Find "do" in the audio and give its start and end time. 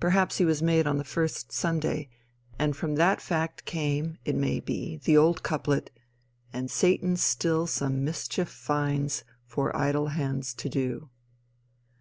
10.68-11.10